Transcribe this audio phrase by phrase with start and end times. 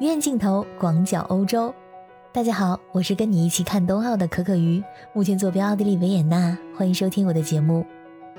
[0.00, 1.74] 远镜头广角欧洲，
[2.32, 4.80] 大家好，我是跟你一起看冬奥的可可鱼，
[5.12, 7.84] 目前坐标奥地利维也纳，欢迎收听我的节目。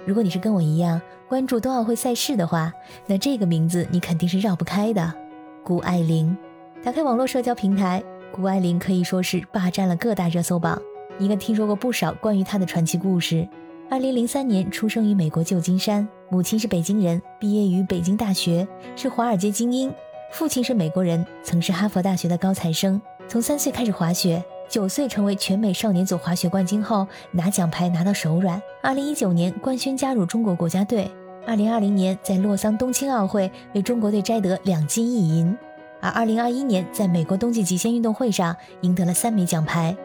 [0.06, 2.72] 如果你是跟我一样关注冬奥会赛事的话，
[3.06, 5.14] 那这个名字你肯定是绕不开的——
[5.62, 6.36] 谷爱凌。
[6.82, 8.02] 打开网络社交平台，
[8.32, 10.82] 谷爱凌可以说是霸占了各大热搜榜，
[11.18, 13.46] 你应该听说过不少关于她的传奇故事。
[13.90, 18.66] 二零零三年出生于美国旧金山，母亲是北京人，毕业于北京大学，
[18.96, 19.94] 是华尔街精英。
[20.32, 23.02] 父亲是美国人，曾是哈佛大学的高材生。
[23.28, 28.62] 从三岁开始滑雪，九岁成为全美少年组滑雪冠军后，拿奖牌拿到手软。
[28.82, 31.12] 二零一九年官宣加入中国国家队。
[31.48, 35.58] 二零二零年在洛桑冬青奥会为中国队摘得两金一银，
[36.00, 39.96] 而二零二一年在美国冬季极限运动会上赢得了三枚奖牌。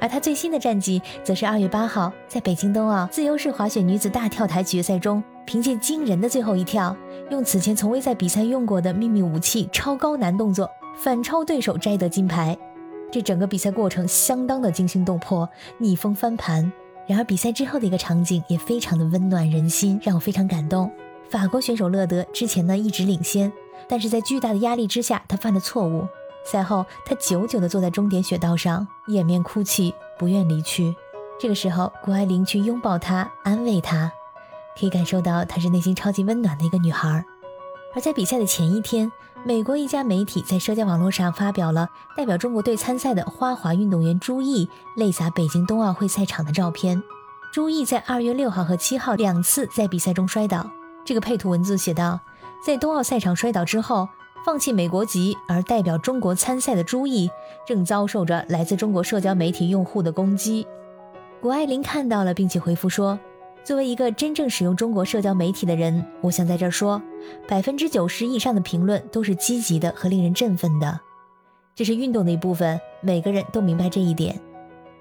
[0.00, 6.96] 而他最新的战绩，则是二月八号在北京冬奥自由式滑雪女子大跳台决赛中，凭借惊人的最后一跳。
[7.30, 12.56] 用此前从未在比赛用过的秘密武器超高难动作反超对手摘得金牌，
[13.10, 16.70] 这整个比赛过程相当的惊心动魄、逆风翻盘。
[17.06, 20.90] 然而比赛之后的一个场景也非常的温暖人心，让我非常感动。
[21.28, 23.52] 法国选手乐德之前呢一直领先，
[23.88, 26.06] 但是在巨大的压力之下他犯了错误。
[26.44, 30.94] 赛后他久久地坐在终点雪道上，掩面哭泣，不愿离去。
[31.40, 34.12] 这个时候谷爱凌去拥抱他，安慰他。
[34.78, 37.24] 可以感受到她是内心超级温暖的一个女孩。
[37.94, 39.10] 而在比赛的前一天，
[39.44, 47.02] 美国一家媒体在社交网络上发表了代表中国队参赛的花滑运动员朱毅泪洒北京冬奥会赛场的照片。
[47.52, 50.68] 朱毅在二月六号和七号两次在比赛中摔倒。
[51.04, 52.18] 这个配图文字写道：
[52.66, 54.08] 在冬奥赛场摔倒之后，
[54.44, 57.30] 放弃美国籍而代表中国参赛的朱毅，
[57.64, 60.66] 正遭受着来自中国社交媒体用户的攻击。
[61.40, 63.20] 谷爱凌看到了，并且回复说。
[63.64, 67.00] 作为一个真正使用中国社交媒体的人，我想在这儿说，
[67.48, 71.00] 百分之九十以上的评论都是积极的和令人振奋的。
[71.74, 74.38] 这是运动的一部分，每个人都明白这一点。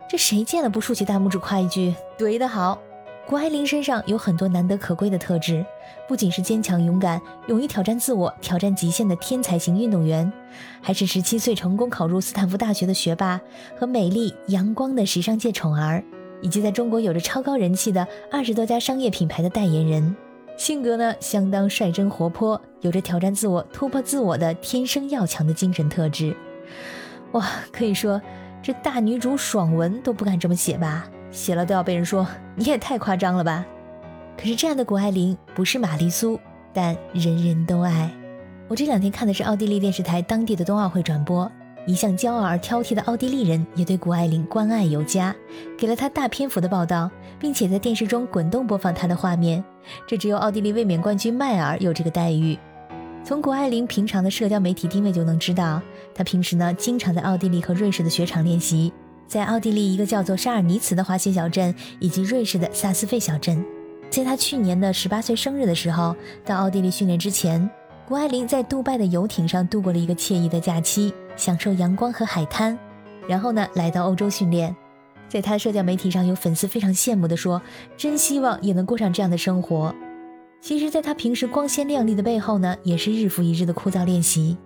[0.10, 2.80] 这谁见了不竖起大拇指夸一句“怼得好”？
[3.28, 5.66] 谷爱凌身上有很多难得可贵的特质，
[6.08, 10.32] 不仅是坚强勇敢、勇于挑战自我、挑战极限的天才型运动员，
[10.82, 13.42] 还是十七岁成功考入斯坦福大学的学霸
[13.78, 16.02] 和美丽阳光的时尚界宠儿。
[16.44, 20.16] 以及在中国有着超高人气的二十多家商业品牌的代言人，
[20.58, 26.36] 性格呢相当率真活泼，有着挑战自我、突破自我的天生要强的精神特质。
[27.32, 28.22] 哇，可以说
[28.62, 31.10] 这大女主爽文都不敢这么写吧？
[31.32, 33.66] 写了都要被人说你也太夸张了吧？
[34.38, 36.40] 可是这样的谷爱凌不是玛丽苏，
[36.74, 38.12] 但人人都爱。
[38.68, 41.50] 我这两天看的是奥地利电视台当地的冬奥会转播。
[41.86, 45.36] 一向骄傲而挑剔的奥地利人也对谷爱凌关爱有加，
[45.78, 49.64] 给了她大篇幅的报道，并且在电视中滚动播放她的画面。
[50.08, 52.58] 这只有奥地利卫冕冠军迈尔有这个待遇。
[53.26, 55.82] 从谷爱凌平常的社交媒体定位就能知道，
[56.14, 58.94] 她平时呢经常在奥地利和瑞士的雪场练习，
[59.28, 63.64] 在奥地利一个叫做沙尔尼茨的滑雪小镇，以及瑞士的萨斯费小镇。
[64.10, 66.16] 在她去年的十八岁生日的时候，
[66.46, 67.70] 到奥地利训练之前，
[68.08, 71.14] 谷爱凌在杜拜的游艇上度过了一个惬意的假期。
[71.36, 72.78] 享受阳光和海滩，
[73.28, 74.76] 然后呢，来到欧洲训练。
[75.30, 77.62] 在他的社交媒体上，有粉丝非常羡慕的说
[77.98, 79.94] ：“真希望也能过上这样的生活。”
[80.62, 84.58] 其实，在他平时光鲜亮丽的背后呢，也是日复一日的枯燥练习。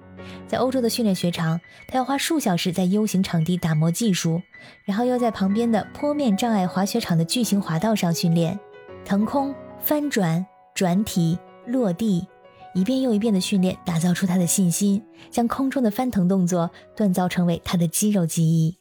[0.45, 4.41] 在欧洲的训练雪场，他要花数小时在 U 型场地打磨技术，
[4.83, 8.59] 然后又在旁边的坡面障碍滑雪场的巨型滑道上训练
[9.05, 10.45] 腾空、翻转、
[10.75, 12.27] 转体、落地。
[12.77, 18.77] 一遍又一遍的训练，打造出他的信心，将空中的翻腾动作锻造成为他的肌肉记忆。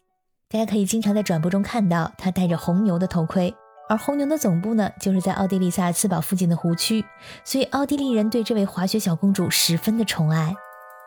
[0.51, 3.55] 大家可以经常在转播中看到他戴着红牛的头盔，
[3.89, 7.03] 而红牛的总部呢，就是在奥地利萨尔茨堡附近的湖区，
[7.43, 10.55] 所以奥地利人对这位滑雪小公主十分的宠爱。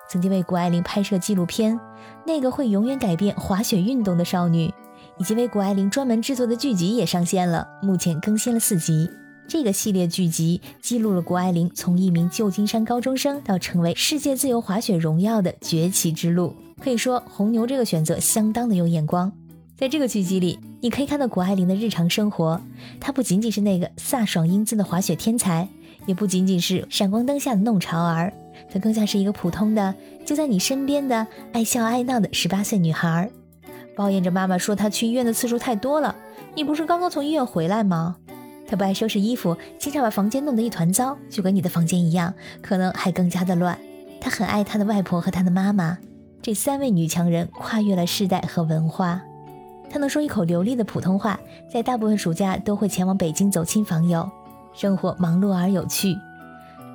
[0.09, 1.77] 曾经为谷爱凌拍摄纪录片
[2.25, 4.67] 《那个会永远改变滑雪运动的少女》，
[5.19, 9.07] 以及为谷爱凌专门制作的剧集也上线了，目前更新了四集。
[9.49, 16.53] 这个系列剧集记录了谷爱凌从一名旧金山高中生到成为世界自由滑雪荣耀的崛起之路。
[16.79, 19.31] 可以说，红牛这个选择相当的有眼光。
[19.75, 22.61] 在这个剧集里，你可以看到谷爱凌的日常生活。
[22.99, 25.67] 她不仅仅是那个飒爽英姿的滑雪天才，
[26.05, 28.31] 也不仅仅是闪光灯下的弄潮儿，
[28.71, 33.27] 她更像是一个普通的就在你身边的爱笑爱闹的十八岁女孩。
[33.95, 36.15] 抱怨着妈妈说她去医院的次数太多了。
[36.53, 38.15] 你不是刚刚从医院回来吗？
[38.69, 42.31] 她不爱收拾衣服，经常把房间弄得一团糟，就跟你的房间一样，
[42.61, 43.75] 可能还更加的乱。
[44.21, 45.97] 她很爱她的外婆和她的妈妈，
[46.39, 49.23] 这三位女强人跨越了世代和文化。
[49.89, 51.39] 她能说一口流利的普通话，
[51.73, 54.29] 在大部分暑假都会前往北京走亲访友，
[54.71, 56.15] 生活忙碌而有趣。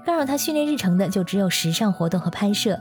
[0.06, 2.79] 干扰她训练日程的就只有时尚活动和拍摄。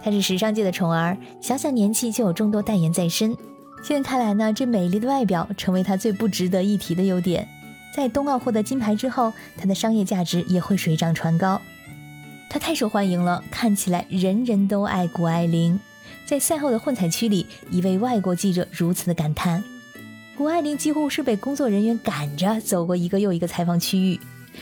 [0.00, 3.36] 她是时尚界的宠儿，小小年纪就有众多代言在身。
[3.82, 7.48] 现在看来呢，这美丽的外表成为她最不值得一提的优点。
[7.94, 11.60] 在冬奥获得金牌之后，她的商业价值也会水涨船高。
[12.48, 15.78] 她太受欢迎了，看起来人人都爱谷爱凌。
[16.24, 19.62] 在赛后的混采区里，一位外国记者如此的感叹：
[20.36, 24.20] 谷爱凌几乎是被工作人员赶着走过一个又一个采访区域，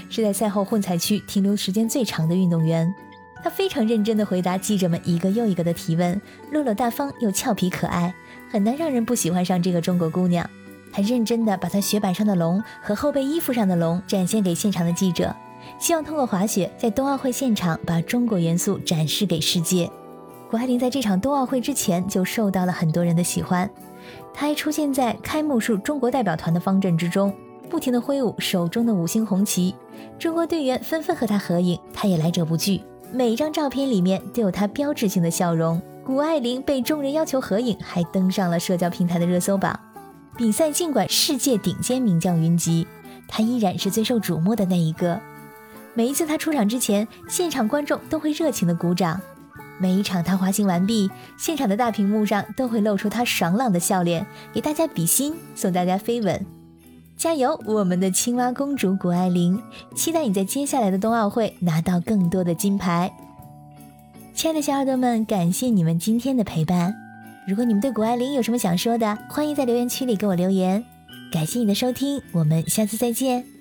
[0.09, 2.93] 是在赛后混采区停留时间最长的运动员。
[3.43, 6.21] 她非常认真地回答记者们一个又一个的提问，
[6.51, 8.15] 落落大方又俏皮可爱，
[8.51, 10.49] 很难让人不喜欢上这个中国姑娘。
[10.97, 15.37] 还认真地把她雪板上的龙和后背衣服上的龙展现给现场的记者。
[15.79, 19.91] 希望通过滑雪，在冬奥会现场把中国元素展示给世界。
[20.51, 23.69] 谷爱凌在这场冬奥会之前就受到了很多人的喜欢，
[24.33, 27.31] 她还出现在开幕式中国代表团的方阵之中，
[27.69, 29.75] 不停地挥舞手中的五星红旗。
[30.19, 32.81] 中国队员纷纷和她合影，她也来者不拒。
[33.13, 35.79] 每一张照片里面都有她标志性的笑容。
[36.07, 39.79] 谷爱凌被众人要求合影，还登上了社交平台的热搜榜。
[40.37, 42.87] 比赛尽管世界顶尖名将云集，
[43.27, 45.19] 她依然是最受瞩目的那一个。
[45.95, 49.19] 每一次他出场之前，现场观众都会热情的鼓掌。
[49.79, 56.45] 每一场他滑行完毕，现场的大屏幕上都会露出他爽朗的笑脸，给大家比心，送大家飞吻。
[57.17, 59.59] 加油，我们的青蛙公主谷爱凌！
[59.95, 63.11] 期待你在接下来的冬奥会拿到更多的金牌。
[64.35, 67.06] 亲爱的小耳朵们，感谢你们今天的陪伴。
[67.47, 70.85] 如果你们对谷爱凌有什么想说的，欢迎在留言区里给我留言。
[71.31, 73.56] 感谢你的收听，我们下次再见。